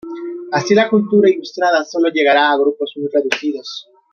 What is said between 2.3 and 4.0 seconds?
a grupos muy reducidos.